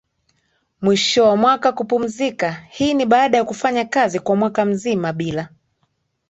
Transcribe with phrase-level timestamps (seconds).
[0.81, 5.49] mwisho wa mwaka Kupumzika hii ni baada ya kufanya kazi kwa mwaka mzima bila